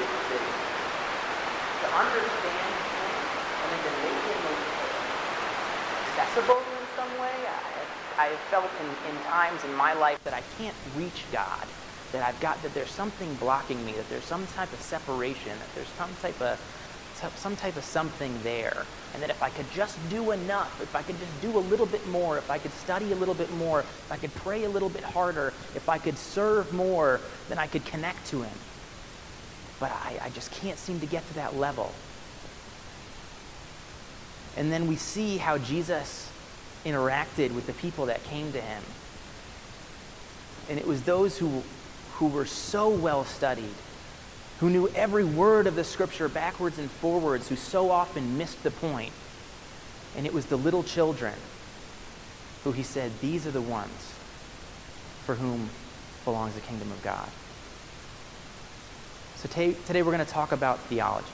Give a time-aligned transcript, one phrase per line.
[0.00, 0.36] to,
[1.90, 3.14] understand Him
[3.60, 4.42] and then to make Him
[6.06, 7.36] accessible in some way.
[7.46, 11.66] I, I have felt in, in times in my life that I can't reach God,
[12.12, 15.74] that I've got, that there's something blocking me, that there's some type of separation, that
[15.74, 16.60] there's some type of
[17.36, 18.86] some type of something there.
[19.12, 21.86] And that if I could just do enough, if I could just do a little
[21.86, 24.68] bit more, if I could study a little bit more, if I could pray a
[24.68, 28.56] little bit harder, if I could serve more, then I could connect to Him.
[29.80, 31.92] But I, I just can't seem to get to that level.
[34.56, 36.30] And then we see how Jesus
[36.84, 38.82] interacted with the people that came to Him.
[40.68, 41.62] And it was those who,
[42.12, 43.74] who were so well studied
[44.60, 48.70] who knew every word of the scripture backwards and forwards, who so often missed the
[48.70, 49.12] point.
[50.14, 51.32] And it was the little children
[52.62, 54.14] who he said, These are the ones
[55.24, 55.70] for whom
[56.26, 57.28] belongs the kingdom of God.
[59.40, 61.26] So t- today we're going to talk about theology.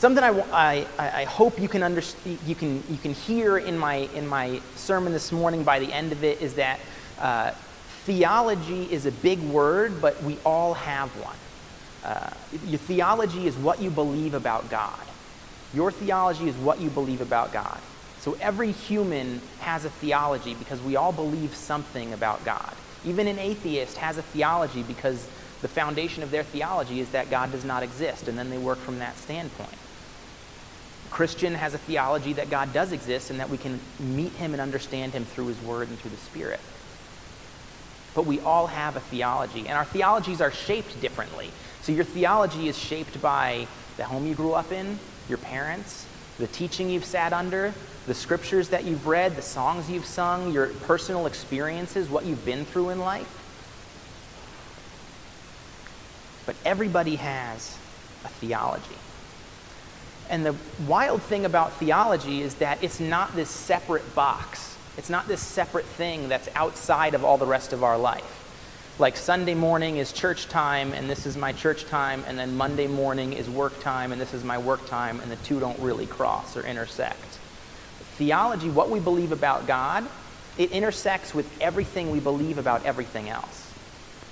[0.00, 4.08] Something I, I, I hope you can, understand, you, can, you can hear in my,
[4.16, 6.80] in my sermon this morning by the end of it is that
[7.20, 7.52] uh,
[8.02, 11.36] theology is a big word, but we all have one.
[12.02, 12.30] Uh,
[12.66, 15.06] your theology is what you believe about God.
[15.72, 17.78] Your theology is what you believe about God.
[18.18, 22.74] So every human has a theology because we all believe something about God.
[23.04, 25.28] Even an atheist has a theology because
[25.62, 28.78] the foundation of their theology is that God does not exist, and then they work
[28.78, 29.74] from that standpoint.
[31.10, 34.60] Christian has a theology that God does exist and that we can meet him and
[34.60, 36.60] understand him through his word and through the Spirit.
[38.14, 41.50] But we all have a theology, and our theologies are shaped differently.
[41.82, 43.66] So your theology is shaped by
[43.96, 46.06] the home you grew up in, your parents,
[46.38, 47.74] the teaching you've sat under,
[48.06, 52.64] the scriptures that you've read, the songs you've sung, your personal experiences, what you've been
[52.64, 53.39] through in life.
[56.50, 57.78] But everybody has
[58.24, 58.96] a theology.
[60.28, 60.56] And the
[60.88, 64.76] wild thing about theology is that it's not this separate box.
[64.98, 68.40] It's not this separate thing that's outside of all the rest of our life
[69.00, 72.86] like Sunday morning is church time and this is my church time, and then Monday
[72.86, 76.06] morning is work time and this is my work time, and the two don't really
[76.06, 77.38] cross or intersect.
[78.18, 80.06] Theology, what we believe about God,
[80.58, 83.59] it intersects with everything we believe about everything else.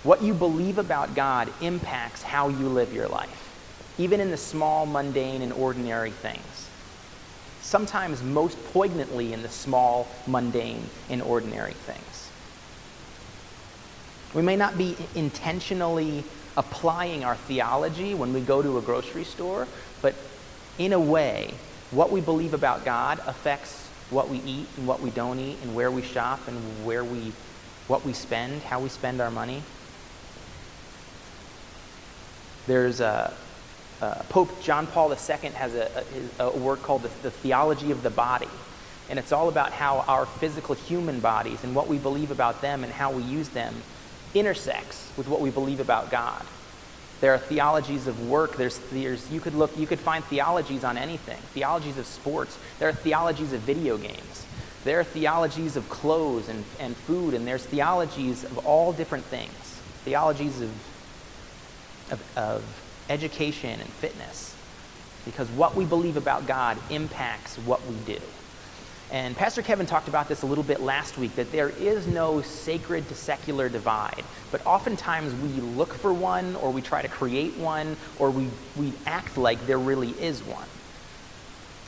[0.03, 3.55] What you believe about God impacts how you live your life,
[3.99, 6.69] even in the small, mundane, and ordinary things.
[7.61, 12.31] Sometimes most poignantly in the small, mundane, and ordinary things.
[14.35, 16.23] We may not be intentionally
[16.57, 19.67] applying our theology when we go to a grocery store,
[20.01, 20.15] but
[20.79, 21.55] in a way,
[21.91, 25.75] what we believe about God affects what we eat and what we don't eat and
[25.75, 27.33] where we shop and where we
[27.89, 29.63] what we spend, how we spend our money.
[32.69, 33.33] There's a,
[34.03, 35.17] a Pope John Paul II
[35.51, 36.05] has a,
[36.39, 38.49] a, a work called the, the Theology of the Body.
[39.09, 42.85] And it's all about how our physical human bodies and what we believe about them
[42.85, 43.75] and how we use them
[44.35, 46.45] intersects with what we believe about God.
[47.23, 48.57] There are theologies of work.
[48.59, 51.39] There's, there's, you could look, you could find theologies on anything.
[51.55, 52.59] Theologies of sports.
[52.79, 54.47] There are theologies of video games.
[54.85, 59.53] There are theologies of clothes and, and food, and there's theologies of all different things.
[60.05, 60.71] Theologies of,
[62.11, 62.65] of, of
[63.09, 64.55] education and fitness.
[65.25, 68.21] Because what we believe about God impacts what we do.
[69.11, 72.43] And Pastor Kevin talked about this a little bit last week that there is no
[72.43, 74.23] sacred to secular divide.
[74.51, 78.93] But oftentimes we look for one, or we try to create one, or we, we
[79.07, 80.69] act like there really is one.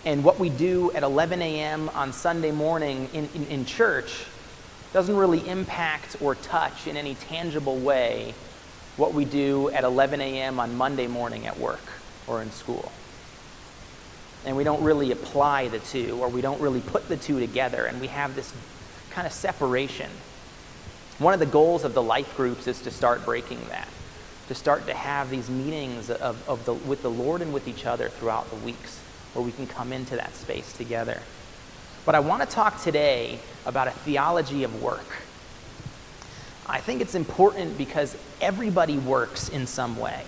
[0.07, 1.91] And what we do at 11 a.m.
[1.91, 4.25] on Sunday morning in, in, in church
[4.95, 8.35] doesn't really impact or touch in any tangible way
[9.01, 10.61] what we do at 11 a.m.
[10.61, 11.81] on Monday morning at work
[12.27, 12.93] or in school.
[14.45, 17.87] And we don't really apply the two, or we don't really put the two together,
[17.87, 18.53] and we have this
[19.11, 20.11] kind of separation.
[21.19, 23.89] One of the goals of the life groups is to start breaking that,
[24.49, 27.87] to start to have these meetings of, of the, with the Lord and with each
[27.87, 28.99] other throughout the weeks,
[29.33, 31.23] where we can come into that space together.
[32.05, 35.07] But I want to talk today about a theology of work.
[36.71, 40.23] I think it's important because everybody works in some way.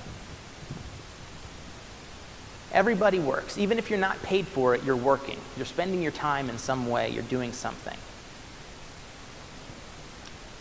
[2.73, 3.59] Everybody works.
[3.59, 5.39] Even if you're not paid for it, you're working.
[5.57, 7.97] You're spending your time in some way, you're doing something.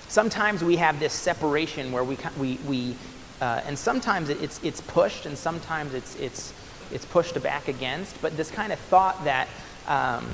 [0.07, 2.95] Sometimes we have this separation where we, we, we
[3.39, 6.53] uh, and sometimes it's, it's pushed and sometimes it's, it's,
[6.91, 9.47] it's pushed back against, but this kind of thought that
[9.87, 10.27] um,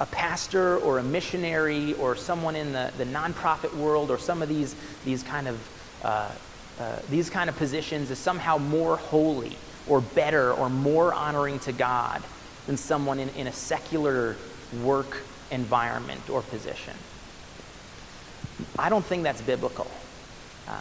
[0.00, 4.48] a pastor or a missionary or someone in the, the nonprofit world or some of
[4.48, 4.74] these,
[5.04, 5.70] these kind of
[6.02, 6.30] uh,
[6.80, 9.54] uh, these kind of positions is somehow more holy
[9.86, 12.22] or better or more honoring to God
[12.66, 14.36] than someone in, in a secular
[14.82, 15.18] work
[15.50, 16.94] environment or position.
[18.78, 19.90] I don't think that's biblical.
[20.68, 20.76] Um,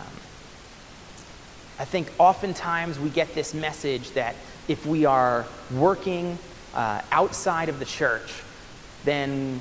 [1.79, 4.35] I think oftentimes we get this message that
[4.69, 5.45] if we are
[5.75, 6.37] working
[6.73, 8.31] uh, outside of the church,
[9.05, 9.59] then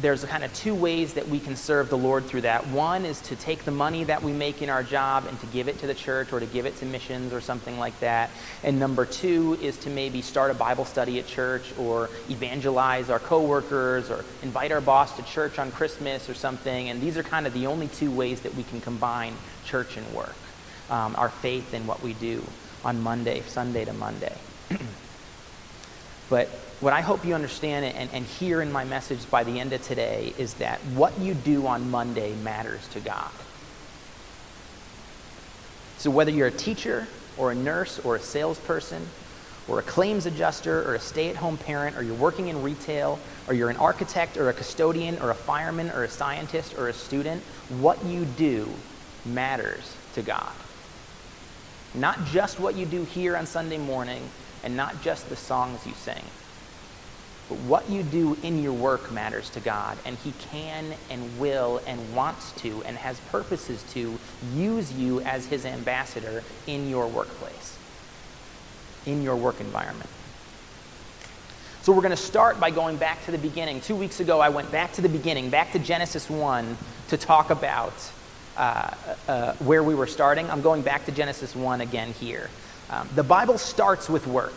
[0.00, 2.66] there's kind of two ways that we can serve the Lord through that.
[2.68, 5.68] One is to take the money that we make in our job and to give
[5.68, 8.30] it to the church or to give it to missions or something like that.
[8.64, 13.18] And number two is to maybe start a Bible study at church or evangelize our
[13.18, 16.88] coworkers or invite our boss to church on Christmas or something.
[16.88, 20.14] And these are kind of the only two ways that we can combine church and
[20.14, 20.34] work,
[20.90, 22.42] um, our faith in what we do
[22.84, 24.34] on Monday, Sunday to Monday.
[26.30, 26.48] but
[26.82, 29.82] what I hope you understand and, and hear in my message by the end of
[29.82, 33.30] today is that what you do on Monday matters to God.
[35.98, 37.06] So whether you're a teacher
[37.38, 39.06] or a nurse or a salesperson
[39.68, 43.70] or a claims adjuster or a stay-at-home parent or you're working in retail or you're
[43.70, 47.40] an architect or a custodian or a fireman or a scientist or a student,
[47.78, 48.68] what you do
[49.24, 50.52] matters to God.
[51.94, 54.28] Not just what you do here on Sunday morning
[54.64, 56.24] and not just the songs you sing.
[57.52, 61.82] But what you do in your work matters to God, and He can and will
[61.86, 64.18] and wants to and has purposes to
[64.54, 67.76] use you as His ambassador in your workplace,
[69.04, 70.08] in your work environment.
[71.82, 73.82] So we're going to start by going back to the beginning.
[73.82, 76.78] Two weeks ago, I went back to the beginning, back to Genesis 1,
[77.08, 77.92] to talk about
[78.56, 78.94] uh,
[79.28, 80.48] uh, where we were starting.
[80.48, 82.48] I'm going back to Genesis 1 again here.
[82.88, 84.54] Um, the Bible starts with work.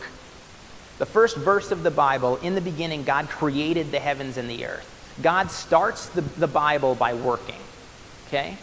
[0.97, 4.65] The first verse of the Bible, in the beginning, God created the heavens and the
[4.65, 4.91] earth.
[5.21, 7.59] God starts the, the Bible by working.
[8.27, 8.57] Okay?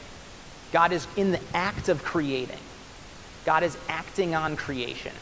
[0.73, 2.58] God is in the act of creating.
[3.44, 5.12] God is acting on creation.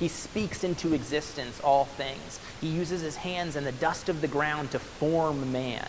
[0.00, 2.40] He speaks into existence all things.
[2.60, 5.88] He uses his hands and the dust of the ground to form man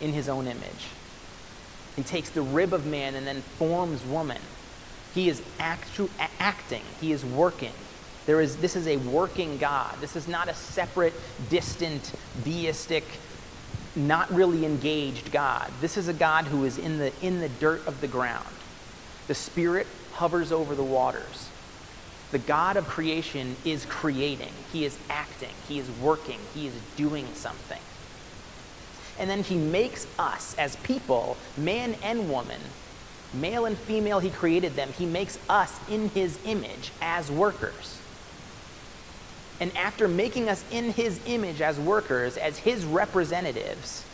[0.00, 0.88] in his own image.
[1.96, 4.40] He takes the rib of man and then forms woman.
[5.14, 7.72] He is actu- acting, he is working.
[8.26, 9.94] There is, this is a working God.
[10.00, 11.14] This is not a separate,
[11.48, 12.12] distant,
[12.44, 13.04] deistic,
[13.94, 15.70] not really engaged God.
[15.80, 18.46] This is a God who is in the, in the dirt of the ground.
[19.28, 21.48] The Spirit hovers over the waters.
[22.32, 27.26] The God of creation is creating, He is acting, He is working, He is doing
[27.34, 27.80] something.
[29.18, 32.60] And then He makes us as people, man and woman,
[33.32, 34.92] male and female, He created them.
[34.98, 38.00] He makes us in His image as workers.
[39.60, 44.04] And after making us in his image as workers, as his representatives,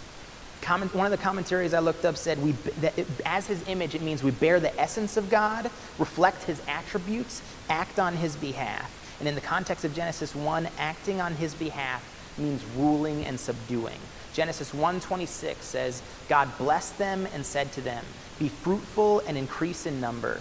[0.60, 3.94] comment, one of the commentaries I looked up said, we, that it, as his image,
[3.94, 8.90] it means we bear the essence of God, reflect his attributes, act on his behalf.
[9.18, 12.08] And in the context of Genesis 1, acting on his behalf
[12.38, 13.98] means ruling and subduing.
[14.32, 18.04] Genesis 1:26 says, God blessed them and said to them,
[18.38, 20.40] "Be fruitful and increase in number,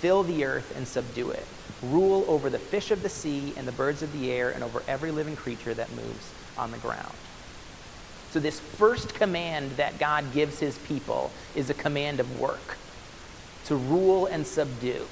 [0.00, 1.44] fill the earth and subdue it."
[1.82, 4.82] Rule over the fish of the sea and the birds of the air and over
[4.88, 7.14] every living creature that moves on the ground.
[8.30, 12.78] So, this first command that God gives his people is a command of work
[13.66, 15.06] to rule and subdue.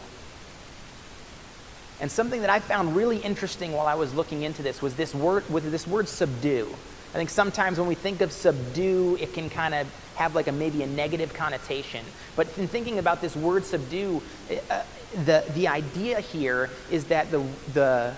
[2.01, 5.15] And something that I found really interesting while I was looking into this was this
[5.15, 6.69] word, with this word subdue.
[7.13, 10.53] I think sometimes when we think of subdue, it can kind of have like a
[10.53, 12.05] maybe a negative connotation.
[12.37, 14.23] But in thinking about this word subdue,
[14.71, 14.83] uh,
[15.25, 18.15] the, the idea here is that the, the,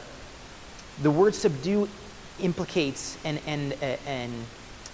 [1.03, 1.89] the word subdue
[2.41, 4.33] implicates and, and, uh, and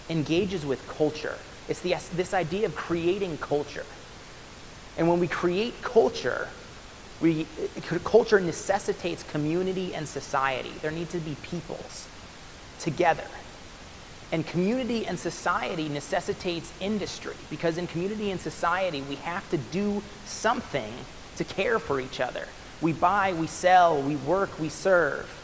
[0.08, 1.36] engages with culture.
[1.68, 3.84] It's the, this idea of creating culture.
[4.96, 6.48] And when we create culture,
[7.20, 7.46] we,
[8.04, 10.72] culture necessitates community and society.
[10.82, 12.08] There need to be peoples
[12.78, 13.24] together.
[14.30, 20.02] And community and society necessitates industry because in community and society, we have to do
[20.26, 20.92] something
[21.38, 22.46] to care for each other.
[22.80, 25.34] We buy, we sell, we work, we serve.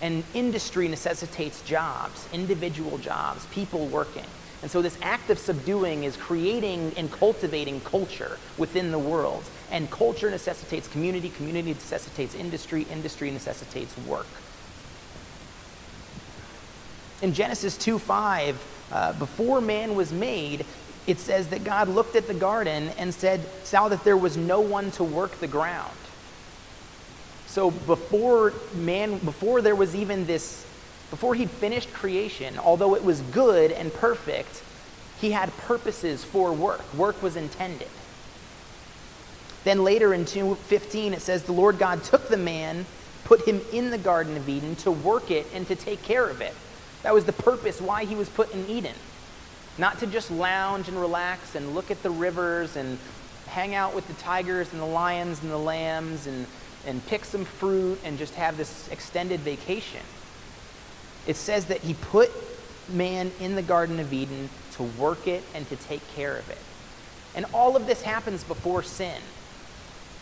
[0.00, 4.24] And industry necessitates jobs, individual jobs, people working.
[4.62, 9.44] And so this act of subduing is creating and cultivating culture within the world.
[9.70, 14.26] And culture necessitates community, community necessitates industry, industry necessitates work.
[17.22, 20.64] In Genesis 2 5, uh, before man was made,
[21.06, 24.60] it says that God looked at the garden and said, saw that there was no
[24.60, 25.96] one to work the ground.
[27.46, 30.64] So before man, before there was even this,
[31.10, 34.62] before he'd finished creation, although it was good and perfect,
[35.20, 36.94] he had purposes for work.
[36.94, 37.88] Work was intended.
[39.64, 42.86] Then later in 2:15 it says the Lord God took the man,
[43.24, 46.40] put him in the garden of Eden to work it and to take care of
[46.40, 46.54] it.
[47.02, 48.94] That was the purpose why he was put in Eden.
[49.78, 52.98] Not to just lounge and relax and look at the rivers and
[53.46, 56.46] hang out with the tigers and the lions and the lambs and,
[56.86, 60.00] and pick some fruit and just have this extended vacation.
[61.26, 62.30] It says that he put
[62.88, 66.58] man in the Garden of Eden to work it and to take care of it.
[67.34, 69.20] And all of this happens before sin.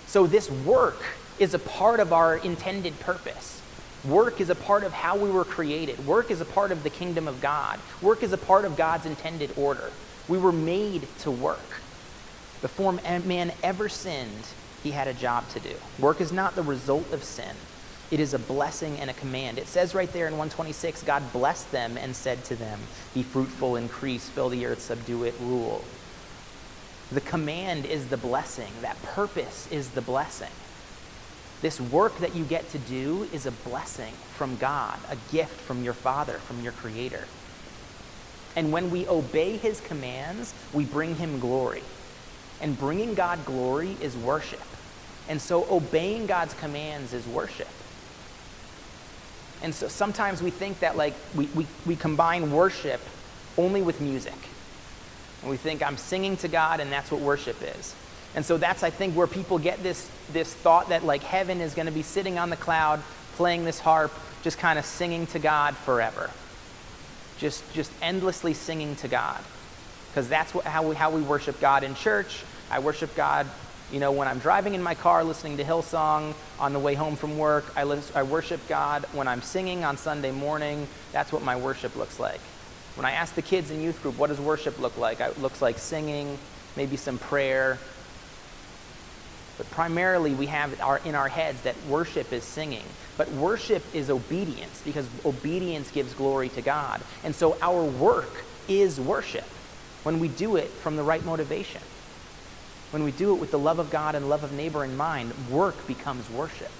[0.07, 1.03] So this work
[1.39, 3.63] is a part of our intended purpose.
[4.05, 6.07] Work is a part of how we were created.
[6.07, 7.79] Work is a part of the kingdom of God.
[8.01, 9.91] Work is a part of God's intended order.
[10.27, 11.81] We were made to work.
[12.63, 14.47] Before man ever sinned,
[14.83, 15.75] he had a job to do.
[15.99, 17.55] Work is not the result of sin.
[18.11, 19.59] It is a blessing and a command.
[19.59, 22.81] It says right there in 126 God blessed them and said to them,
[23.15, 25.85] Be fruitful, increase, fill the earth, subdue it, rule.
[27.13, 30.51] The command is the blessing, that purpose is the blessing.
[31.63, 35.85] This work that you get to do is a blessing from God, a gift from
[35.85, 37.27] your Father, from your Creator.
[38.57, 41.83] And when we obey His commands, we bring Him glory.
[42.61, 44.61] And bringing God glory is worship.
[45.29, 47.69] And so obeying God's commands is worship.
[49.63, 53.01] And so sometimes we think that like we, we, we combine worship
[53.59, 54.35] only with music.
[55.43, 57.95] And we think I'm singing to God and that's what worship is.
[58.35, 61.75] And so that's, I think, where people get this, this thought that like heaven is
[61.75, 63.03] going to be sitting on the cloud,
[63.37, 66.31] playing this harp, just kind of singing to God forever.
[67.39, 69.41] Just, just endlessly singing to God.
[70.11, 72.43] Because that's what, how, we, how we worship God in church.
[72.71, 73.47] I worship God,
[73.93, 77.17] you know, when I'm driving in my car listening to Hillsong on the way home
[77.17, 77.65] from work.
[77.77, 77.83] I,
[78.15, 80.87] I worship God when I'm singing on Sunday morning.
[81.13, 82.41] That's what my worship looks like.
[82.97, 85.21] When I ask the kids in youth group, what does worship look like?
[85.21, 86.39] It looks like singing,
[86.77, 87.79] maybe some prayer,
[89.61, 92.83] but primarily, we have our, in our heads that worship is singing.
[93.19, 97.03] But worship is obedience because obedience gives glory to God.
[97.25, 99.45] And so our work is worship
[100.03, 101.83] when we do it from the right motivation.
[102.91, 105.35] When we do it with the love of God and love of neighbor in mind,
[105.51, 106.73] work becomes worship.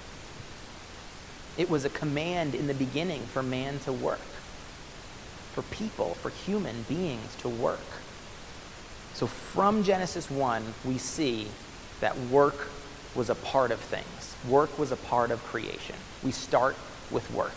[1.59, 4.25] It was a command in the beginning for man to work,
[5.53, 8.01] for people, for human beings to work.
[9.13, 11.49] So from Genesis 1, we see
[12.01, 12.69] that work
[13.15, 14.35] was a part of things.
[14.49, 15.97] Work was a part of creation.
[16.23, 16.77] We start
[17.11, 17.55] with work.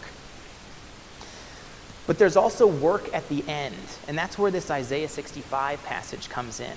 [2.06, 3.76] But there's also work at the end,
[4.08, 6.76] and that's where this Isaiah 65 passage comes in.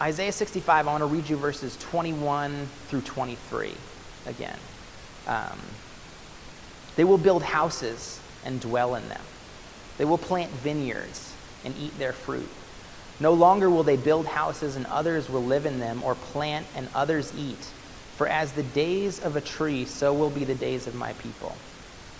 [0.00, 3.72] Isaiah 65, I want to read you verses 21 through 23
[4.26, 4.58] again.
[5.26, 5.58] Um,
[6.96, 9.22] they will build houses and dwell in them.
[9.98, 11.34] They will plant vineyards
[11.64, 12.48] and eat their fruit.
[13.20, 16.88] No longer will they build houses and others will live in them, or plant and
[16.94, 17.70] others eat.
[18.16, 21.56] For as the days of a tree, so will be the days of my people.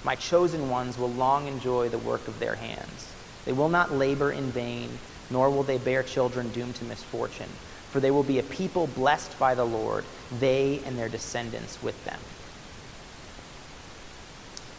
[0.05, 3.13] My chosen ones will long enjoy the work of their hands.
[3.45, 4.99] They will not labor in vain,
[5.31, 7.51] nor will they bear children doomed to misfortune.
[7.91, 10.05] For they will be a people blessed by the Lord,
[10.39, 12.21] they and their descendants with them.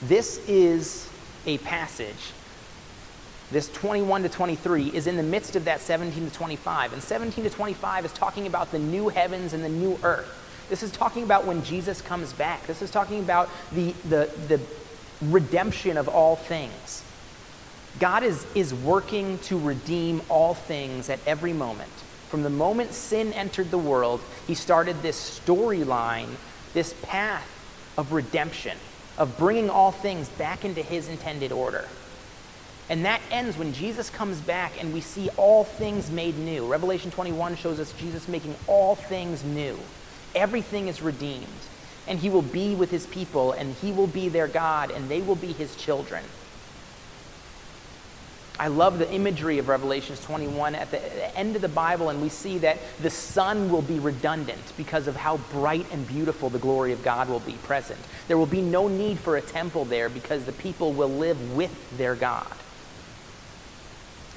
[0.02, 1.10] This is
[1.46, 2.34] a passage
[3.52, 6.94] this 21 to 23 is in the midst of that 17 to 25.
[6.94, 10.36] And 17 to 25 is talking about the new heavens and the new earth.
[10.70, 12.68] This is talking about when Jesus comes back.
[12.68, 14.62] This is talking about the, the, the
[15.22, 17.04] redemption of all things.
[18.00, 21.92] God is, is working to redeem all things at every moment.
[22.30, 26.28] From the moment sin entered the world, he started this storyline,
[26.76, 27.48] this path
[27.98, 28.78] of redemption,
[29.18, 31.88] of bringing all things back into his intended order.
[32.90, 36.66] And that ends when Jesus comes back and we see all things made new.
[36.66, 39.78] Revelation 21 shows us Jesus making all things new.
[40.34, 41.46] Everything is redeemed.
[42.08, 45.22] And he will be with his people, and he will be their God, and they
[45.22, 46.24] will be his children.
[48.60, 52.30] I love the imagery of Revelations 21 at the end of the Bible, and we
[52.30, 56.92] see that the sun will be redundant because of how bright and beautiful the glory
[56.92, 58.00] of God will be present.
[58.28, 61.98] There will be no need for a temple there because the people will live with
[61.98, 62.52] their God.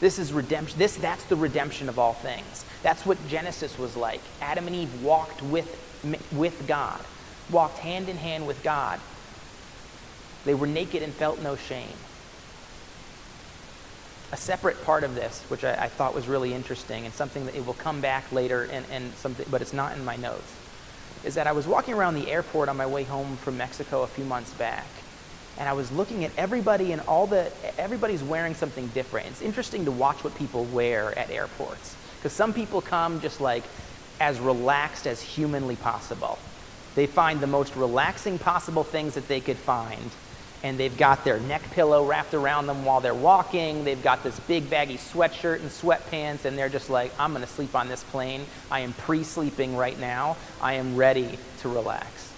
[0.02, 0.80] This is redemption.
[0.80, 2.64] This, that's the redemption of all things.
[2.82, 4.20] That's what Genesis was like.
[4.40, 5.78] Adam and Eve walked with,
[6.32, 7.00] with God,
[7.52, 8.98] walked hand in hand with God.
[10.44, 11.94] They were naked and felt no shame.
[14.32, 17.54] A separate part of this, which I, I thought was really interesting and something that
[17.54, 20.52] it will come back later, and, and something, but it's not in my notes,
[21.22, 24.08] is that I was walking around the airport on my way home from Mexico a
[24.08, 24.86] few months back
[25.58, 29.26] and I was looking at everybody and all the everybody's wearing something different.
[29.28, 33.64] It's interesting to watch what people wear at airports because some people come just like
[34.20, 36.38] as relaxed as humanly possible.
[36.94, 40.10] They find the most relaxing possible things that they could find
[40.62, 43.84] and they've got their neck pillow wrapped around them while they're walking.
[43.84, 47.74] They've got this big baggy sweatshirt and sweatpants, and they're just like, I'm to sleep
[47.74, 48.44] on this plane.
[48.70, 50.36] I am pre sleeping right now.
[50.60, 52.31] I am ready to relax.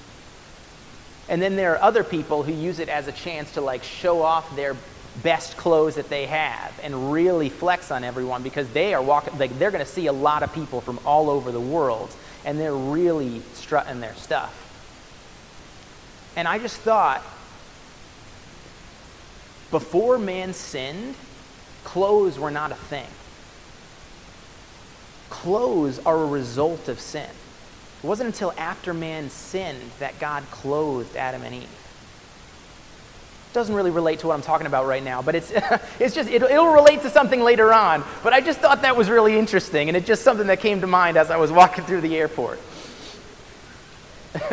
[1.28, 4.23] And then there are other people who use it as a chance to like show
[4.23, 4.76] off their
[5.23, 9.57] best clothes that they have and really flex on everyone because they are walking like
[9.59, 12.14] they're going to see a lot of people from all over the world
[12.45, 14.61] and they're really strutting their stuff.
[16.37, 17.23] And I just thought
[19.71, 21.14] before man sinned,
[21.85, 23.07] clothes were not a thing.
[25.31, 27.31] Clothes are a result of sin.
[28.05, 31.69] It wasn't until after man sinned that God clothed Adam and Eve.
[33.55, 35.51] Doesn't really relate to what I'm talking about right now, but it's,
[35.99, 38.05] it's just, it'll, it'll relate to something later on.
[38.23, 40.87] But I just thought that was really interesting, and it's just something that came to
[40.87, 42.61] mind as I was walking through the airport.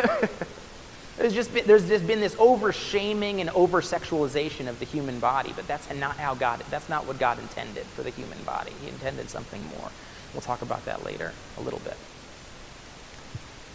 [1.18, 5.20] there's just been, there's just been this over shaming and over sexualization of the human
[5.20, 8.72] body, but that's not how God, that's not what God intended for the human body.
[8.82, 9.92] He intended something more.
[10.34, 11.98] We'll talk about that later a little bit.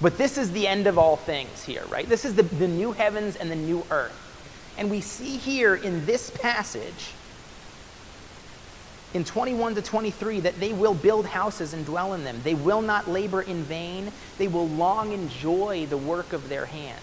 [0.00, 2.06] But this is the end of all things here, right?
[2.06, 4.22] This is the, the new heavens and the new earth.
[4.76, 7.12] And we see here in this passage,
[9.14, 12.40] in 21 to 23, that they will build houses and dwell in them.
[12.44, 14.12] They will not labor in vain.
[14.36, 17.00] They will long enjoy the work of their hands.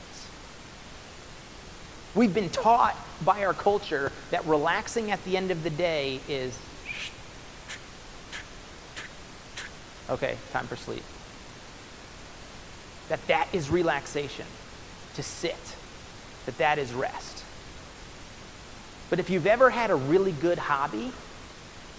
[2.13, 6.55] We've been taught by our culture that relaxing at the end of the day is
[10.11, 11.03] okay, time for sleep
[13.09, 14.45] that that is relaxation,
[15.15, 15.75] to sit,
[16.45, 17.43] that that is rest.
[19.09, 21.11] But if you've ever had a really good hobby,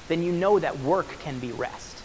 [0.09, 2.03] then you know that work can be rest.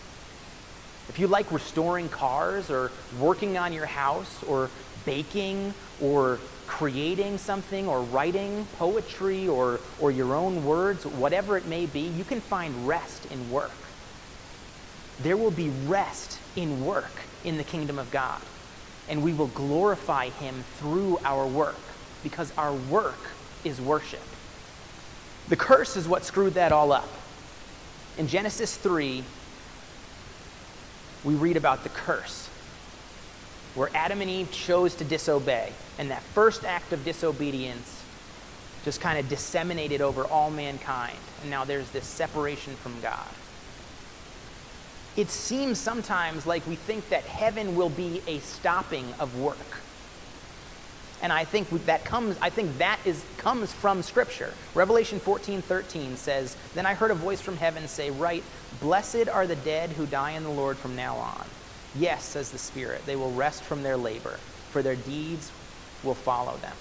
[1.10, 4.70] If you like restoring cars or working on your house or
[5.06, 11.88] baking or creating something or writing poetry or, or your own words, whatever it may
[11.88, 13.72] be, you can find rest in work.
[15.24, 17.12] There will be rest in work
[17.44, 18.40] in the kingdom of God
[19.10, 21.80] and we will glorify him through our work
[22.24, 23.20] because our work
[23.64, 24.22] is worship.
[25.50, 27.10] The curse is what screwed that all up.
[28.18, 29.24] In Genesis 3,
[31.24, 32.50] we read about the curse
[33.76, 35.72] where Adam and Eve chose to disobey.
[35.98, 38.04] And that first act of disobedience
[38.86, 41.18] just kind of disseminated over all mankind.
[41.42, 43.28] And now there's this separation from God
[45.20, 49.58] it seems sometimes like we think that heaven will be a stopping of work.
[51.22, 54.54] And I think that comes, I think that is, comes from Scripture.
[54.74, 58.46] Revelation 14, 13 says, Then I heard a voice from heaven say, Write,
[58.80, 61.46] Blessed are the dead who die in the Lord from now on.
[61.98, 64.40] Yes, says the Spirit, they will rest from their labor,
[64.72, 65.52] for their deeds
[66.02, 66.76] will follow them.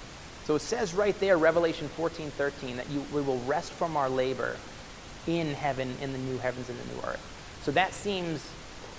[0.44, 4.09] So it says right there, Revelation 14, 13, that you, we will rest from our
[4.09, 4.55] labor
[5.27, 7.35] in heaven, in the new heavens and the new earth.
[7.62, 8.49] So that seems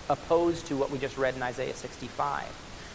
[0.10, 2.44] opposed to what we just read in Isaiah 65.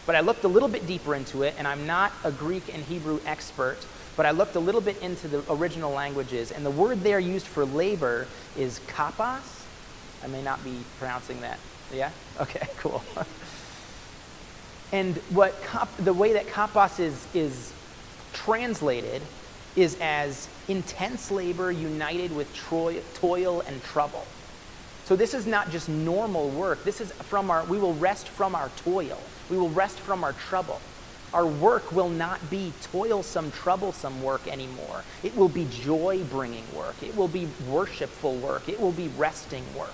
[0.05, 2.83] But I looked a little bit deeper into it, and I'm not a Greek and
[2.83, 3.77] Hebrew expert,
[4.15, 7.47] but I looked a little bit into the original languages, and the word there used
[7.47, 9.63] for labor is kapas.
[10.23, 11.59] I may not be pronouncing that.
[11.93, 12.11] Yeah?
[12.39, 13.03] Okay, cool.
[14.91, 17.73] and what kap, the way that kapas is, is
[18.33, 19.21] translated
[19.75, 24.25] is as intense labor united with toil and trouble.
[25.05, 26.83] So this is not just normal work.
[26.83, 29.19] This is from our, we will rest from our toil.
[29.51, 30.81] We will rest from our trouble.
[31.31, 35.03] Our work will not be toilsome, troublesome work anymore.
[35.21, 36.95] It will be joy bringing work.
[37.03, 38.67] It will be worshipful work.
[38.67, 39.93] It will be resting work.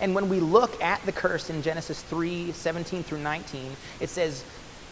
[0.00, 4.42] And when we look at the curse in Genesis 3 17 through 19, it says,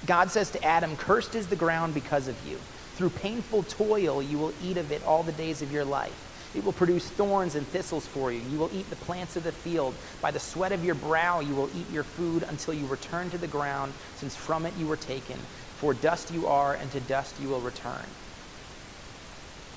[0.06, 2.58] God says to Adam, Cursed is the ground because of you.
[2.94, 6.29] Through painful toil, you will eat of it all the days of your life.
[6.54, 8.40] It will produce thorns and thistles for you.
[8.50, 9.94] You will eat the plants of the field.
[10.20, 13.38] By the sweat of your brow, you will eat your food until you return to
[13.38, 15.36] the ground, since from it you were taken.
[15.76, 18.04] For dust you are, and to dust you will return.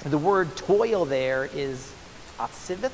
[0.04, 1.94] The word toil there is
[2.40, 2.92] atzivith,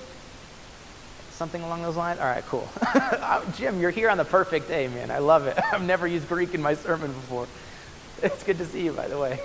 [1.32, 2.20] something along those lines?
[2.20, 2.68] All right, cool.
[3.30, 5.12] Uh, Jim, you're here on the perfect day, man.
[5.12, 5.58] I love it.
[5.72, 7.48] I've never used Greek in my sermon before.
[8.22, 9.39] It's good to see you, by the way.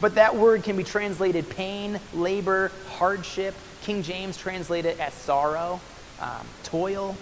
[0.00, 3.54] But that word can be translated pain, labor, hardship.
[3.82, 5.80] King James translated it as sorrow,
[6.20, 7.16] um, toil.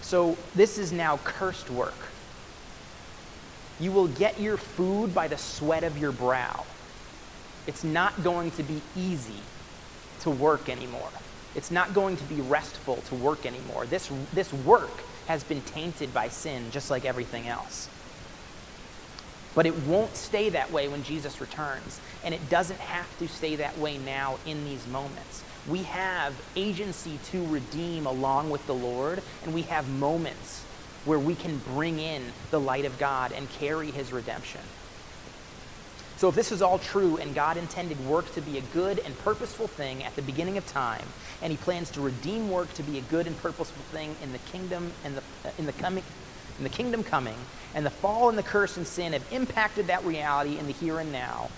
[0.00, 1.94] So this is now cursed work.
[3.80, 6.64] You will get your food by the sweat of your brow.
[7.66, 9.40] It's not going to be easy
[10.20, 11.10] to work anymore.
[11.54, 13.86] It's not going to be restful to work anymore.
[13.86, 14.90] This, this work
[15.26, 17.88] has been tainted by sin, just like everything else.
[19.54, 22.00] But it won't stay that way when Jesus returns.
[22.24, 25.44] And it doesn't have to stay that way now in these moments.
[25.68, 30.62] We have agency to redeem along with the Lord, and we have moments
[31.04, 34.60] where we can bring in the light of God and carry his redemption.
[36.16, 39.18] So, if this is all true and God intended work to be a good and
[39.18, 41.04] purposeful thing at the beginning of time,
[41.42, 44.38] and He plans to redeem work to be a good and purposeful thing in the
[44.38, 46.04] kingdom and the uh, in the coming,
[46.58, 47.36] in the kingdom coming,
[47.74, 51.00] and the fall and the curse and sin have impacted that reality in the here
[51.00, 51.50] and now,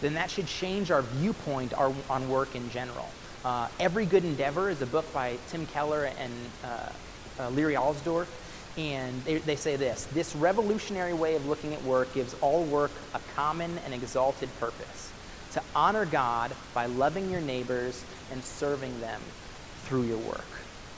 [0.00, 3.08] then that should change our viewpoint our, on work in general.
[3.44, 6.32] Uh, Every Good Endeavor is a book by Tim Keller and
[6.64, 6.88] uh,
[7.40, 8.26] uh, Leary Alsdorf
[8.76, 12.90] and they, they say this this revolutionary way of looking at work gives all work
[13.14, 15.12] a common and exalted purpose
[15.52, 19.20] to honor God by loving your neighbors and serving them
[19.84, 20.46] through your work.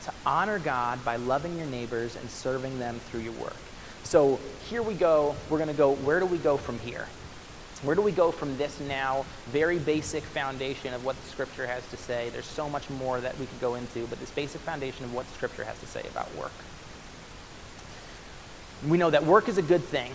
[0.04, 3.56] To honor God by loving your neighbors and serving them through your work.
[4.02, 4.38] So
[4.68, 5.34] here we go.
[5.48, 7.06] We're going to go, where do we go from here?
[7.82, 11.86] Where do we go from this now very basic foundation of what the Scripture has
[11.88, 12.30] to say?
[12.30, 15.26] There's so much more that we could go into, but this basic foundation of what
[15.26, 16.52] the Scripture has to say about work.
[18.86, 20.12] We know that work is a good thing.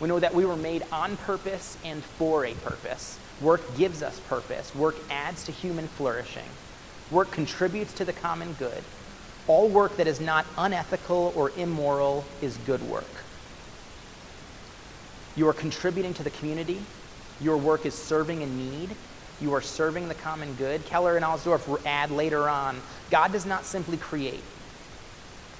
[0.00, 3.18] We know that we were made on purpose and for a purpose.
[3.40, 4.74] Work gives us purpose.
[4.74, 6.48] Work adds to human flourishing.
[7.10, 8.82] Work contributes to the common good.
[9.46, 13.04] All work that is not unethical or immoral is good work.
[15.36, 16.80] You are contributing to the community.
[17.40, 18.90] Your work is serving a need.
[19.40, 20.84] You are serving the common good.
[20.86, 24.42] Keller and Alsdorf add later on God does not simply create,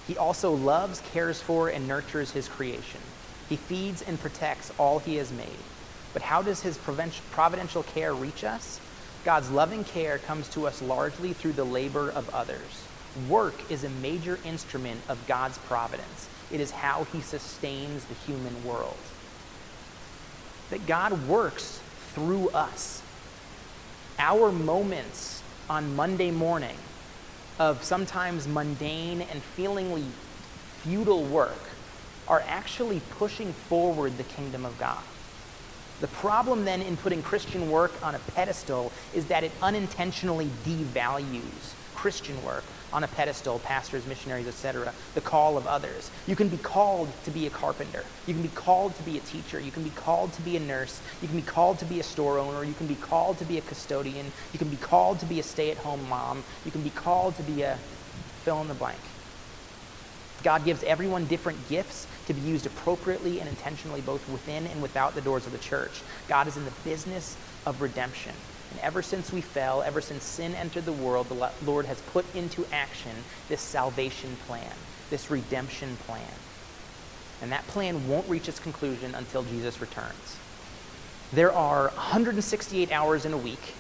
[0.07, 3.01] he also loves, cares for, and nurtures his creation.
[3.49, 5.59] He feeds and protects all he has made.
[6.13, 8.81] But how does his providential care reach us?
[9.27, 12.85] God's loving care comes to us largely through the labor of others.
[13.29, 16.29] Work is a major instrument of God's providence.
[16.53, 18.97] It is how he sustains the human world.
[20.71, 21.81] That God works
[22.15, 23.03] through us.
[24.21, 26.77] Our moments on Monday morning
[27.59, 30.05] of sometimes mundane and feelingly
[30.83, 31.69] futile work
[32.29, 35.03] are actually pushing forward the kingdom of God.
[36.01, 41.75] The problem then in putting Christian work on a pedestal is that it unintentionally devalues
[41.95, 46.11] Christian work on a pedestal, pastors, missionaries, etc., the call of others.
[46.27, 48.05] You can be called to be a carpenter.
[48.27, 49.59] You can be called to be a teacher.
[49.59, 51.01] You can be called to be a nurse.
[51.21, 52.63] You can be called to be a store owner.
[52.63, 54.31] You can be called to be a custodian.
[54.53, 56.45] You can be called to be a stay at home mom.
[56.65, 57.77] You can be called to be a
[58.45, 59.01] fill in the blank.
[60.43, 65.15] God gives everyone different gifts to be used appropriately and intentionally both within and without
[65.15, 66.03] the doors of the church.
[66.29, 68.33] God is in the business of redemption.
[68.73, 72.25] And ever since we fell, ever since sin entered the world, the Lord has put
[72.35, 73.13] into action
[73.49, 74.73] this salvation plan,
[75.11, 76.23] this redemption plan.
[77.43, 80.37] And that plan won't reach its conclusion until Jesus returns.
[81.33, 83.75] There are 168 hours in a week.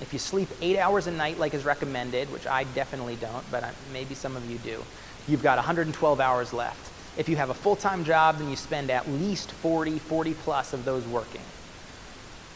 [0.00, 3.74] If you sleep eight hours a night, like is recommended, which I definitely don't, but
[3.92, 4.82] maybe some of you do,
[5.28, 6.90] you've got 112 hours left.
[7.16, 10.72] If you have a full time job, then you spend at least 40, 40 plus
[10.72, 11.42] of those working.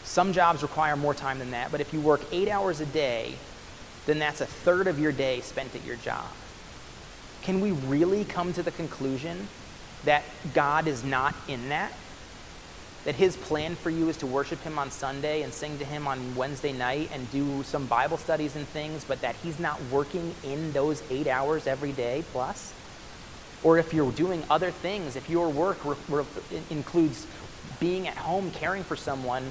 [0.05, 3.35] Some jobs require more time than that, but if you work eight hours a day,
[4.07, 6.27] then that's a third of your day spent at your job.
[7.43, 9.49] Can we really come to the conclusion
[10.05, 11.93] that God is not in that?
[13.05, 16.07] That his plan for you is to worship him on Sunday and sing to him
[16.07, 20.35] on Wednesday night and do some Bible studies and things, but that he's not working
[20.43, 22.73] in those eight hours every day plus?
[23.65, 26.25] Or if you're doing other things, if your work re- re-
[26.71, 27.27] includes
[27.81, 29.51] being at home caring for someone,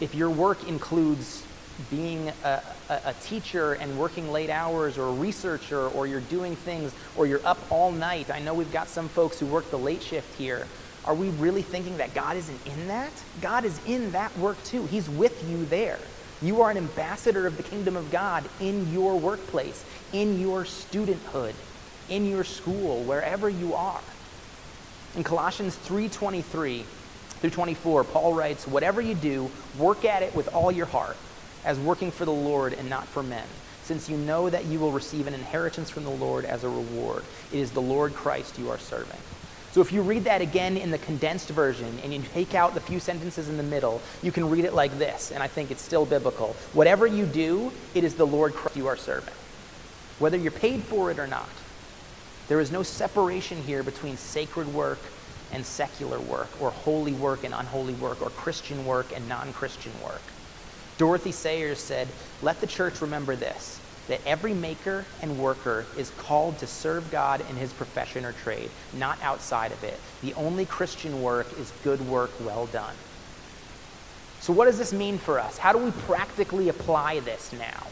[0.00, 1.44] if your work includes
[1.90, 6.56] being a, a, a, teacher and working late hours or a researcher or you're doing
[6.56, 8.30] things or you're up all night.
[8.30, 10.66] I know we've got some folks who work the late shift here.
[11.04, 13.12] Are we really thinking that God isn't in that?
[13.40, 14.86] God is in that work too.
[14.86, 15.98] He's with you there.
[16.42, 21.54] You are an ambassador of the kingdom of God in your workplace, in your studenthood,
[22.08, 24.00] in your school, wherever you are.
[25.16, 26.84] In Colossians 3:23
[27.40, 31.16] through 24, Paul writes, "Whatever you do, work at it with all your heart,
[31.64, 33.46] as working for the Lord and not for men,
[33.84, 37.24] since you know that you will receive an inheritance from the Lord as a reward.
[37.52, 39.20] It is the Lord Christ you are serving."
[39.72, 42.80] So if you read that again in the condensed version and you take out the
[42.80, 45.82] few sentences in the middle, you can read it like this, and I think it's
[45.82, 46.56] still biblical.
[46.72, 49.34] Whatever you do, it is the Lord Christ you are serving,
[50.18, 51.48] whether you're paid for it or not.
[52.48, 54.98] There is no separation here between sacred work
[55.52, 59.92] and secular work, or holy work and unholy work, or Christian work and non Christian
[60.02, 60.22] work.
[60.96, 62.08] Dorothy Sayers said,
[62.42, 67.42] Let the church remember this that every maker and worker is called to serve God
[67.50, 70.00] in his profession or trade, not outside of it.
[70.22, 72.94] The only Christian work is good work well done.
[74.40, 75.58] So, what does this mean for us?
[75.58, 77.86] How do we practically apply this now?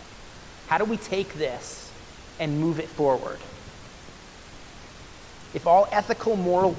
[0.68, 1.92] How do we take this
[2.40, 3.38] and move it forward?
[5.56, 6.76] If all ethical, moral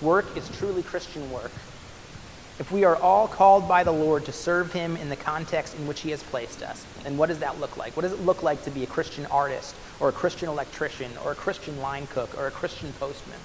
[0.00, 1.52] work is truly Christian work,
[2.58, 5.86] if we are all called by the Lord to serve Him in the context in
[5.86, 7.94] which He has placed us, then what does that look like?
[7.98, 11.32] What does it look like to be a Christian artist, or a Christian electrician, or
[11.32, 13.38] a Christian line cook, or a Christian postman?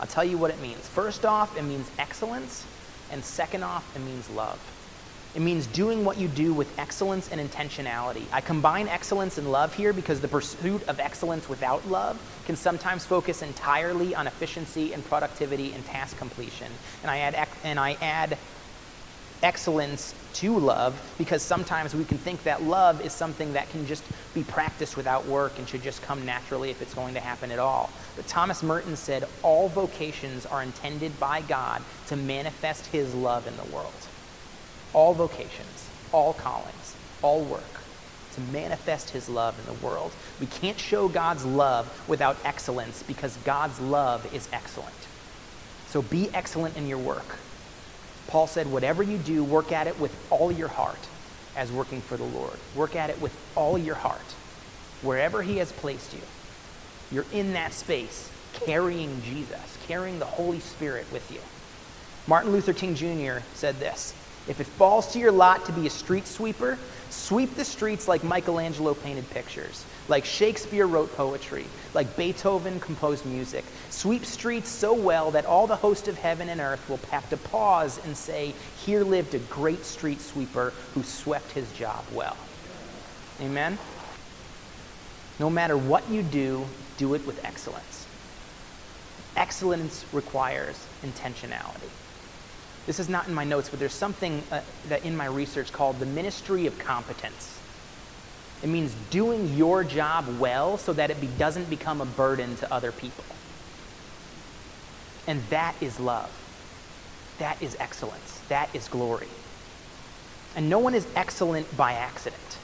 [0.00, 0.88] I'll tell you what it means.
[0.88, 2.64] First off, it means excellence,
[3.10, 4.58] and second off, it means love.
[5.34, 8.24] It means doing what you do with excellence and intentionality.
[8.32, 13.06] I combine excellence and love here because the pursuit of excellence without love can sometimes
[13.06, 16.70] focus entirely on efficiency and productivity and task completion.
[17.00, 18.36] And I add, and I add
[19.42, 24.04] excellence to love because sometimes we can think that love is something that can just
[24.34, 27.58] be practiced without work and should just come naturally if it's going to happen at
[27.58, 27.88] all.
[28.16, 33.56] But Thomas Merton said all vocations are intended by God to manifest his love in
[33.56, 33.92] the world
[34.92, 37.62] all vocations, all callings, all work
[38.34, 40.12] to manifest his love in the world.
[40.40, 44.94] We can't show God's love without excellence because God's love is excellent.
[45.88, 47.36] So be excellent in your work.
[48.28, 50.98] Paul said, whatever you do, work at it with all your heart
[51.56, 52.58] as working for the Lord.
[52.74, 54.20] Work at it with all your heart.
[55.02, 56.20] Wherever he has placed you,
[57.10, 61.40] you're in that space carrying Jesus, carrying the Holy Spirit with you.
[62.26, 63.44] Martin Luther King Jr.
[63.54, 64.14] said this
[64.48, 66.78] if it falls to your lot to be a street sweeper,
[67.10, 73.64] sweep the streets like Michelangelo painted pictures, like Shakespeare wrote poetry, like Beethoven composed music.
[73.90, 77.36] Sweep streets so well that all the host of heaven and earth will have to
[77.36, 82.36] pause and say, Here lived a great street sweeper who swept his job well.
[83.40, 83.78] Amen?
[85.38, 88.06] No matter what you do, do it with excellence.
[89.36, 91.90] Excellence requires intentionality.
[92.86, 95.98] This is not in my notes, but there's something uh, that in my research called
[95.98, 97.58] the ministry of competence.
[98.62, 102.72] It means doing your job well so that it be, doesn't become a burden to
[102.72, 103.24] other people.
[105.26, 106.30] And that is love.
[107.38, 108.40] That is excellence.
[108.48, 109.28] That is glory.
[110.54, 112.58] And no one is excellent by accident.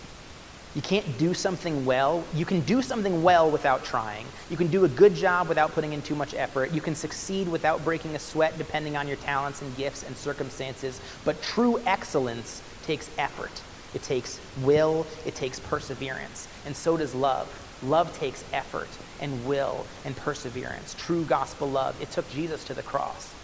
[0.79, 2.23] You can't do something well.
[2.33, 4.25] You can do something well without trying.
[4.49, 6.71] You can do a good job without putting in too much effort.
[6.71, 11.01] You can succeed without breaking a sweat depending on your talents and gifts and circumstances.
[11.25, 13.51] But true excellence takes effort.
[13.93, 16.47] It takes will, it takes perseverance.
[16.65, 17.49] And so does love.
[17.83, 18.89] Love takes effort
[19.21, 20.95] and will and perseverance.
[20.97, 22.01] True gospel love.
[22.01, 23.35] It took Jesus to the cross.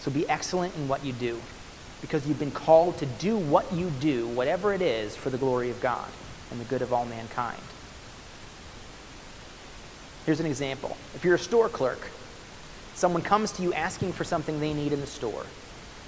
[0.00, 1.40] So be excellent in what you do
[2.00, 5.70] because you've been called to do what you do, whatever it is, for the glory
[5.70, 6.08] of God
[6.50, 7.60] and the good of all mankind.
[10.26, 10.96] Here's an example.
[11.14, 12.10] If you're a store clerk,
[12.94, 15.46] someone comes to you asking for something they need in the store.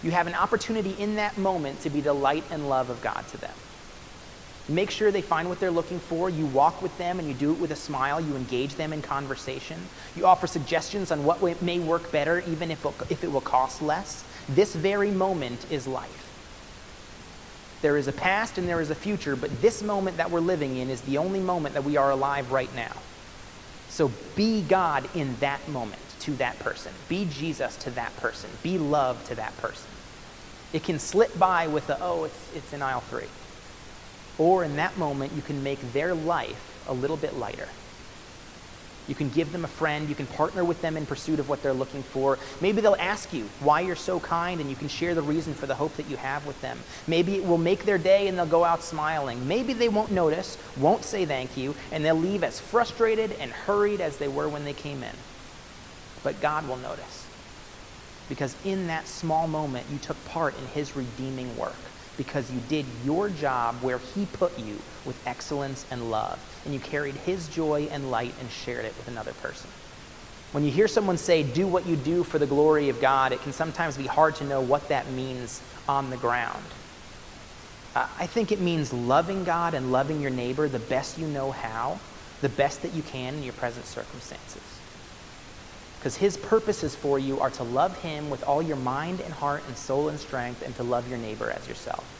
[0.02, 3.26] You have an opportunity in that moment to be the light and love of God
[3.28, 3.54] to them.
[4.68, 6.30] Make sure they find what they're looking for.
[6.30, 8.20] You walk with them and you do it with a smile.
[8.20, 9.78] You engage them in conversation.
[10.14, 14.24] You offer suggestions on what may work better, even if, if it will cost less.
[14.48, 16.26] This very moment is life.
[17.82, 20.76] There is a past and there is a future, but this moment that we're living
[20.76, 22.92] in is the only moment that we are alive right now.
[23.88, 26.92] So be God in that moment to that person.
[27.08, 28.50] Be Jesus to that person.
[28.62, 29.88] Be love to that person.
[30.72, 33.28] It can slip by with the, oh, it's, it's in aisle three.
[34.38, 37.68] Or in that moment, you can make their life a little bit lighter.
[39.10, 40.08] You can give them a friend.
[40.08, 42.38] You can partner with them in pursuit of what they're looking for.
[42.60, 45.66] Maybe they'll ask you why you're so kind, and you can share the reason for
[45.66, 46.78] the hope that you have with them.
[47.08, 49.48] Maybe it will make their day and they'll go out smiling.
[49.48, 54.00] Maybe they won't notice, won't say thank you, and they'll leave as frustrated and hurried
[54.00, 55.16] as they were when they came in.
[56.22, 57.26] But God will notice.
[58.28, 61.74] Because in that small moment, you took part in His redeeming work
[62.16, 66.80] because you did your job where He put you with excellence and love, and you
[66.80, 69.70] carried His joy and light and shared it with another person.
[70.52, 73.40] When you hear someone say, do what you do for the glory of God, it
[73.42, 76.64] can sometimes be hard to know what that means on the ground.
[77.94, 81.98] I think it means loving God and loving your neighbor the best you know how,
[82.40, 84.62] the best that you can in your present circumstances.
[85.98, 89.62] Because his purposes for you are to love him with all your mind and heart
[89.66, 92.19] and soul and strength and to love your neighbor as yourself.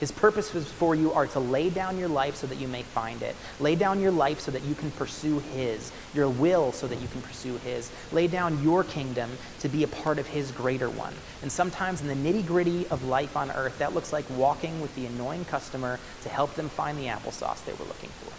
[0.00, 3.22] His purposes for you are to lay down your life so that you may find
[3.22, 3.36] it.
[3.60, 5.92] Lay down your life so that you can pursue His.
[6.14, 7.90] Your will so that you can pursue His.
[8.10, 11.12] Lay down your kingdom to be a part of His greater one.
[11.42, 14.94] And sometimes in the nitty gritty of life on earth, that looks like walking with
[14.94, 18.32] the annoying customer to help them find the applesauce they were looking for.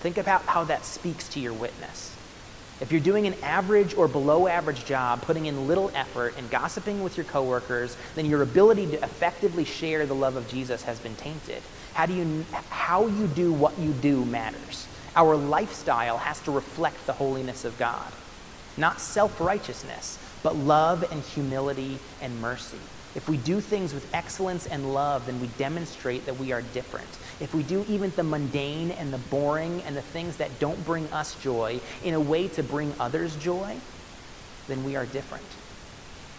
[0.00, 2.16] Think about how that speaks to your witness.
[2.80, 7.02] If you're doing an average or below average job, putting in little effort and gossiping
[7.02, 11.16] with your coworkers, then your ability to effectively share the love of Jesus has been
[11.16, 11.60] tainted.
[11.94, 14.86] How, do you, how you do what you do matters.
[15.16, 18.12] Our lifestyle has to reflect the holiness of God.
[18.76, 22.78] Not self righteousness, but love and humility and mercy.
[23.16, 27.08] If we do things with excellence and love, then we demonstrate that we are different.
[27.40, 31.06] If we do even the mundane and the boring and the things that don't bring
[31.12, 33.76] us joy in a way to bring others joy,
[34.66, 35.44] then we are different.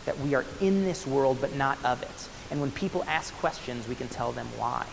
[0.05, 2.29] That we are in this world but not of it.
[2.51, 4.85] And when people ask questions, we can tell them why.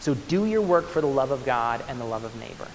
[0.00, 2.68] So do your work for the love of God and the love of neighbor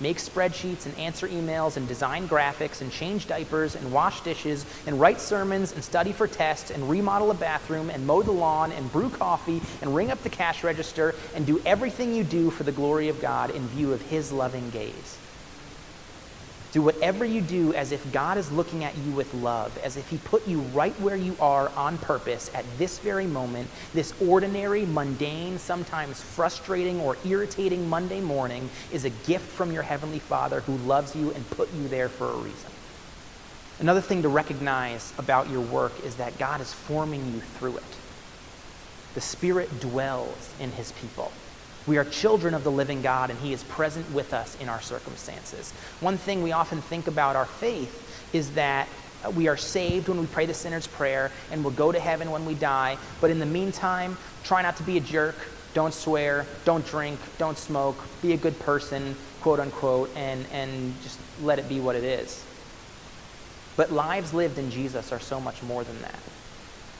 [0.00, 5.00] make spreadsheets and answer emails and design graphics and change diapers and wash dishes and
[5.00, 8.90] write sermons and study for tests and remodel a bathroom and mow the lawn and
[8.92, 12.72] brew coffee and ring up the cash register and do everything you do for the
[12.72, 15.18] glory of God in view of His loving gaze.
[16.74, 20.08] Do whatever you do as if God is looking at you with love, as if
[20.08, 24.84] He put you right where you are on purpose at this very moment, this ordinary,
[24.84, 30.76] mundane, sometimes frustrating or irritating Monday morning is a gift from your Heavenly Father who
[30.78, 32.70] loves you and put you there for a reason.
[33.78, 37.84] Another thing to recognize about your work is that God is forming you through it.
[39.14, 41.30] The Spirit dwells in His people.
[41.86, 44.80] We are children of the living God, and He is present with us in our
[44.80, 45.72] circumstances.
[46.00, 48.88] One thing we often think about our faith is that
[49.24, 52.30] uh, we are saved when we pray the sinner's prayer, and we'll go to heaven
[52.30, 52.96] when we die.
[53.20, 55.36] But in the meantime, try not to be a jerk,
[55.74, 61.18] don't swear, don't drink, don't smoke, be a good person, quote unquote, and, and just
[61.42, 62.44] let it be what it is.
[63.76, 66.18] But lives lived in Jesus are so much more than that.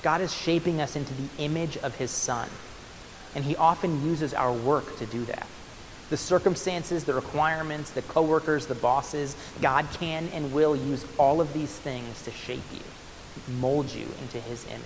[0.02, 2.48] God is shaping us into the image of His Son.
[3.34, 5.46] And he often uses our work to do that.
[6.10, 11.52] The circumstances, the requirements, the coworkers, the bosses, God can and will use all of
[11.52, 14.84] these things to shape you, mold you into his image.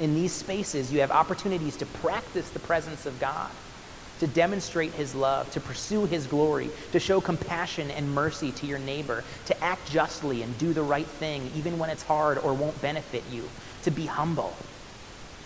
[0.00, 3.50] In these spaces, you have opportunities to practice the presence of God,
[4.20, 8.78] to demonstrate his love, to pursue his glory, to show compassion and mercy to your
[8.78, 12.80] neighbor, to act justly and do the right thing, even when it's hard or won't
[12.80, 13.48] benefit you,
[13.82, 14.54] to be humble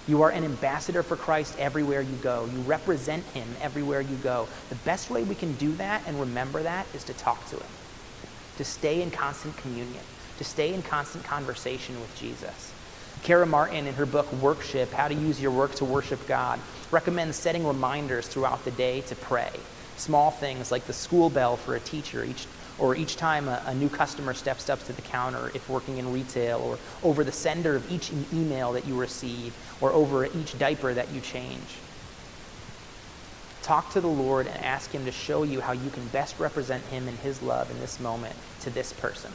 [0.08, 2.48] you are an ambassador for Christ everywhere you go.
[2.52, 4.48] You represent him everywhere you go.
[4.68, 7.70] The best way we can do that and remember that is to talk to him,
[8.56, 10.02] to stay in constant communion,
[10.38, 12.72] to stay in constant conversation with Jesus.
[13.22, 16.58] Kara Martin, in her book Workship How to Use Your Work to Worship God,
[16.90, 19.52] recommends setting reminders throughout the day to pray.
[19.96, 22.46] Small things like the school bell for a teacher each
[22.78, 26.12] or each time a, a, new customer steps up to the counter if working in
[26.12, 30.94] retail, or over the sender of each email that you receive, or over each diaper
[30.94, 31.76] that you change.
[33.62, 36.84] Talk to the Lord and ask Him to show you how you can best represent
[36.86, 39.32] Him and His love in this moment to this person.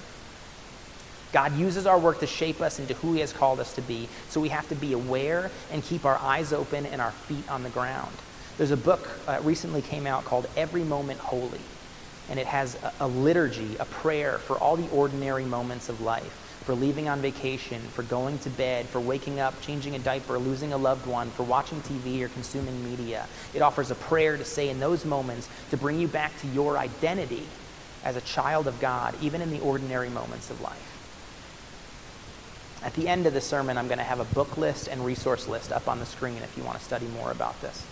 [1.32, 4.10] God uses our work to shape us into who He has called us to be,
[4.30, 7.64] so we have to be aware and keep our eyes open and our feet on
[7.64, 8.16] the ground.
[8.58, 11.60] There's a book uh, recently came out called Every Moment Holy
[12.30, 16.44] and it has a, a liturgy, a prayer for all the ordinary moments of life
[16.68, 20.74] for leaving on vacation, for going to bed, for waking up, changing a diaper, losing
[20.74, 23.26] a loved one, for watching TV or consuming media.
[23.54, 26.78] It offers a prayer to say in those moments to bring you back to your
[26.78, 27.48] identity
[28.04, 30.98] as a child of God, even in the ordinary moments of life.
[32.84, 35.48] At the end of the sermon, I'm going to have a book list and resource
[35.48, 37.88] list up on the screen if you want to study more about this.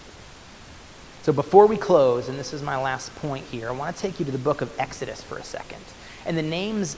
[1.26, 4.20] So before we close, and this is my last point here, I want to take
[4.20, 5.82] you to the book of Exodus for a second.
[6.24, 6.96] And the names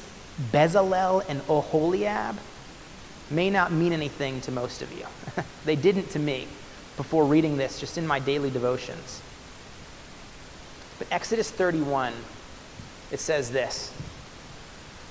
[0.52, 2.36] Bezalel and Oholiab
[3.32, 5.06] may not mean anything to most of you.
[5.66, 6.46] they didn't to me
[6.98, 9.22] before reading this, just in my daily devotions.
[11.00, 12.12] But Exodus 31,
[13.12, 13.94] it says this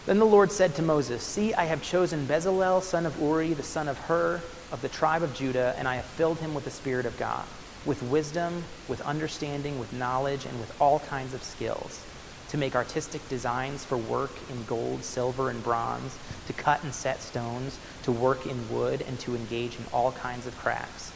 [0.04, 3.62] Then the Lord said to Moses, See, I have chosen Bezalel, son of Uri, the
[3.62, 6.70] son of Hur, of the tribe of Judah, and I have filled him with the
[6.70, 7.46] Spirit of God,
[7.86, 12.04] with wisdom, with understanding, with knowledge, and with all kinds of skills
[12.48, 17.20] to make artistic designs for work in gold, silver, and bronze, to cut and set
[17.20, 21.12] stones, to work in wood, and to engage in all kinds of crafts.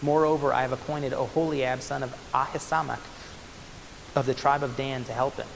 [0.00, 3.00] Moreover, I have appointed Oholiab, son of Ahisamach,
[4.16, 5.46] of the tribe of Dan, to help him.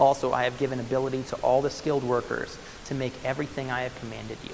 [0.00, 3.98] Also, I have given ability to all the skilled workers to make everything I have
[4.00, 4.50] commanded you.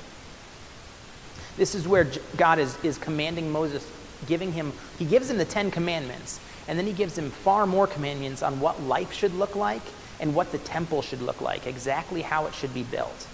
[1.57, 3.89] This is where God is, is commanding Moses,
[4.27, 7.87] giving him, he gives him the Ten Commandments, and then he gives him far more
[7.87, 9.83] commandments on what life should look like
[10.21, 13.27] and what the temple should look like, exactly how it should be built.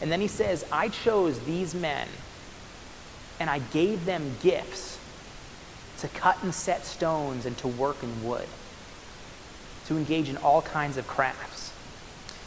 [0.00, 2.08] And then he says, I chose these men
[3.40, 4.98] and I gave them gifts
[5.98, 8.48] to cut and set stones and to work in wood,
[9.86, 11.72] to engage in all kinds of crafts.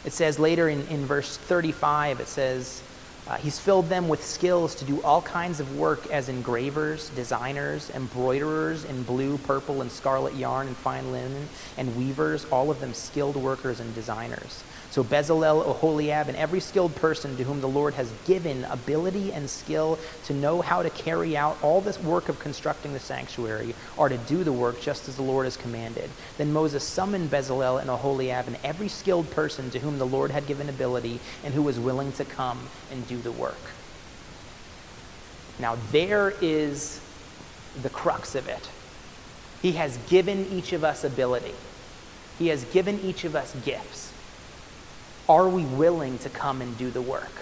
[0.04, 2.82] It says later in, in verse 35, it says,
[3.28, 7.90] uh, he's filled them with skills to do all kinds of work as engravers, designers,
[7.90, 12.94] embroiderers in blue, purple, and scarlet yarn and fine linen, and weavers, all of them
[12.94, 14.64] skilled workers and designers.
[14.98, 19.48] So Bezalel, Oholiab, and every skilled person to whom the Lord has given ability and
[19.48, 24.08] skill to know how to carry out all this work of constructing the sanctuary are
[24.08, 26.10] to do the work just as the Lord has commanded.
[26.36, 30.48] Then Moses summoned Bezalel and Oholiab and every skilled person to whom the Lord had
[30.48, 32.58] given ability and who was willing to come
[32.90, 33.70] and do the work.
[35.60, 37.00] Now there is
[37.80, 38.68] the crux of it.
[39.62, 41.54] He has given each of us ability.
[42.36, 44.07] He has given each of us gifts.
[45.28, 47.32] Are we willing to come and do the work?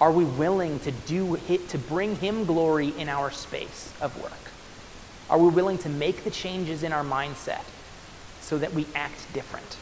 [0.00, 4.32] Are we willing to do it, to bring him glory in our space of work?
[5.30, 7.64] Are we willing to make the changes in our mindset
[8.42, 9.78] so that we act different?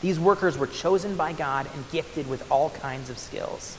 [0.00, 3.76] These workers were chosen by God and gifted with all kinds of skills.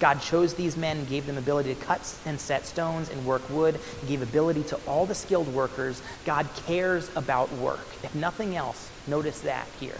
[0.00, 3.48] God chose these men and gave them ability to cut and set stones and work
[3.48, 3.78] wood.
[4.08, 6.02] Gave ability to all the skilled workers.
[6.24, 7.86] God cares about work.
[8.02, 9.98] If nothing else, notice that here.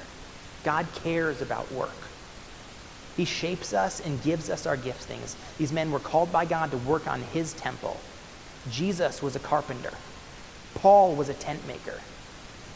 [0.67, 1.95] God cares about work.
[3.17, 5.37] He shapes us and gives us our giftings.
[5.59, 7.97] These men were called by God to work on his temple.
[8.69, 9.93] Jesus was a carpenter.
[10.75, 12.01] Paul was a tent maker.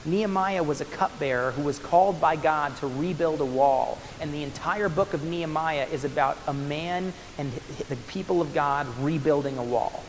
[0.04, 3.98] Nehemiah was a cupbearer who was called by God to rebuild a wall.
[4.20, 7.50] And the entire book of Nehemiah is about a man and
[7.88, 10.04] the people of God rebuilding a wall.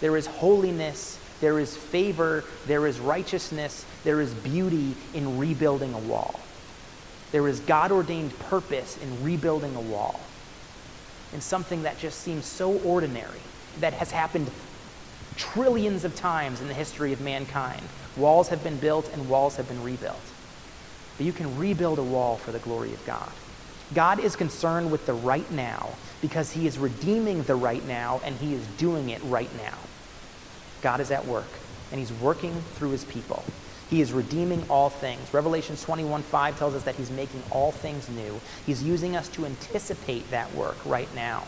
[0.00, 5.98] There is holiness there is favor, there is righteousness, there is beauty in rebuilding a
[5.98, 6.40] wall.
[7.32, 10.20] There is God ordained purpose in rebuilding a wall.
[11.32, 13.40] And something that just seems so ordinary,
[13.80, 14.50] that has happened
[15.36, 17.82] trillions of times in the history of mankind.
[18.16, 20.20] Walls have been built and walls have been rebuilt.
[21.16, 23.30] But you can rebuild a wall for the glory of God.
[23.92, 28.36] God is concerned with the right now because he is redeeming the right now and
[28.36, 29.76] he is doing it right now.
[30.84, 31.48] God is at work,
[31.90, 33.42] and he's working through his people.
[33.88, 35.32] He is redeeming all things.
[35.32, 38.38] Revelation 21 5 tells us that he's making all things new.
[38.66, 41.44] He's using us to anticipate that work right now.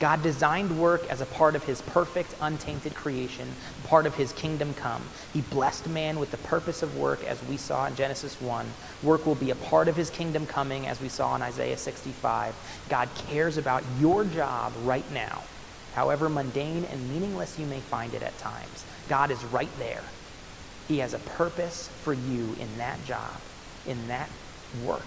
[0.00, 3.48] God designed work as a part of his perfect, untainted creation,
[3.84, 5.02] part of his kingdom come.
[5.32, 8.66] He blessed man with the purpose of work, as we saw in Genesis 1.
[9.04, 12.56] Work will be a part of his kingdom coming, as we saw in Isaiah 65.
[12.88, 15.44] God cares about your job right now
[15.96, 18.84] however mundane and meaningless you may find it at times.
[19.08, 20.02] God is right there.
[20.88, 23.40] He has a purpose for you in that job,
[23.86, 24.28] in that
[24.84, 25.00] work.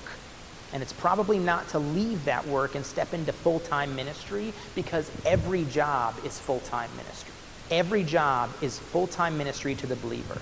[0.73, 5.11] And it's probably not to leave that work and step into full time ministry because
[5.25, 7.33] every job is full time ministry.
[7.69, 10.41] Every job is full time ministry to the believer.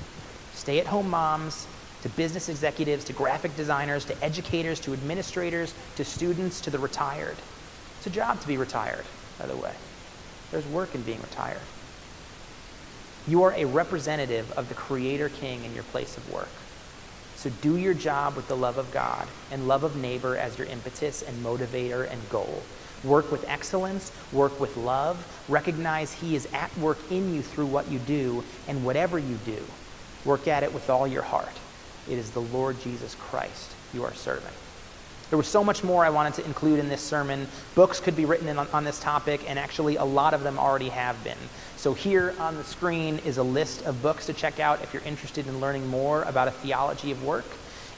[0.54, 1.68] Stay at home moms,
[2.04, 7.36] to business executives, to graphic designers, to educators, to administrators, to students, to the retired.
[7.98, 9.04] It's a job to be retired,
[9.38, 9.74] by the way.
[10.52, 11.62] There's work in being retired.
[13.28, 16.50] You are a representative of the Creator King in your place of work.
[17.36, 20.68] So do your job with the love of God and love of neighbor as your
[20.68, 22.64] impetus and motivator and goal.
[23.04, 27.91] Work with excellence, work with love, recognize He is at work in you through what
[27.91, 29.62] you do, and whatever you do,
[30.26, 31.54] work at it with all your heart.
[32.10, 34.54] It is the Lord Jesus Christ you are serving.
[35.30, 37.47] There was so much more I wanted to include in this sermon.
[37.75, 40.89] Books could be written on, on, this topic, and actually, a lot of them already
[40.89, 41.38] have been.
[41.75, 45.03] So, here on the screen is a list of books to check out if you're
[45.03, 47.45] interested in learning more about a theology of work.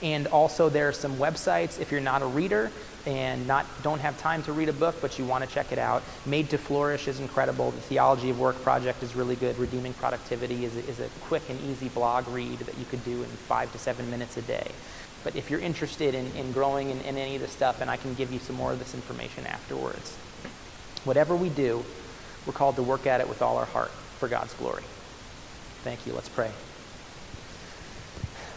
[0.01, 2.71] And also, there are some websites if you're not a reader
[3.06, 5.80] and not don't have time to read a book, but you want to check it
[5.80, 6.04] out.
[6.26, 7.72] Made to Flourish is incredible.
[7.72, 9.58] The Theology of Work project is really good.
[9.58, 13.24] Redeeming Productivity is a, is a quick and easy blog read that you could do
[13.24, 14.72] in five to seven minutes a day.
[15.24, 17.97] But if you're interested in, in growing in, in any of this stuff, and I
[17.97, 20.16] can give you some more of this information afterwards,
[21.04, 21.84] whatever we do,
[22.45, 24.84] we're called to work at it with all our heart for God's glory.
[25.84, 26.14] Thank you.
[26.14, 26.52] Let's pray.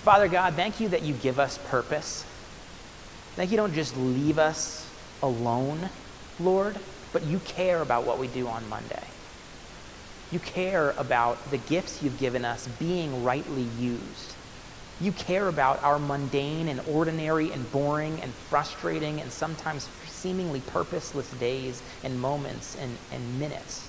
[0.03, 2.25] Father God, thank you that you give us purpose.
[3.35, 4.87] Thank you don't just leave us
[5.23, 5.89] alone,
[6.39, 6.79] Lord,
[7.15, 9.05] but you care about what we do on Monday.
[10.31, 14.35] You care about the gifts you've given us being rightly used.
[15.01, 21.31] You care about our mundane and ordinary and boring and frustrating and sometimes seemingly purposeless
[21.33, 23.89] days and moments and, and minutes.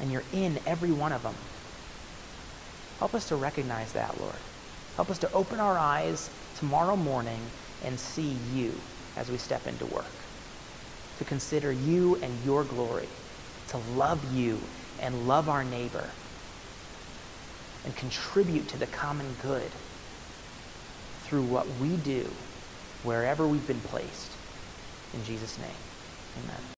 [0.00, 1.34] And you're in every one of them.
[2.98, 4.36] Help us to recognize that, Lord.
[4.96, 7.40] Help us to open our eyes tomorrow morning
[7.84, 8.72] and see you
[9.16, 10.04] as we step into work.
[11.18, 13.08] To consider you and your glory.
[13.68, 14.58] To love you
[15.00, 16.08] and love our neighbor.
[17.84, 19.70] And contribute to the common good
[21.24, 22.28] through what we do
[23.02, 24.30] wherever we've been placed.
[25.12, 25.76] In Jesus' name,
[26.44, 26.73] amen.